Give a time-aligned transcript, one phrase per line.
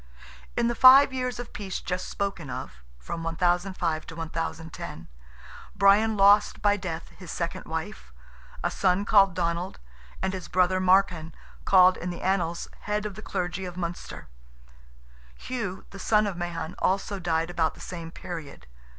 [0.57, 5.07] In the five years of peace just spoken of (from 1005 to 1010),
[5.75, 8.11] Brian lost by death his second wife,
[8.63, 9.77] a son called Donald,
[10.19, 11.33] and his brother Marcan,
[11.65, 14.27] called in the annals "head of the clergy of Munster;"
[15.35, 18.65] Hugh, the son of Mahon, also died about the same period.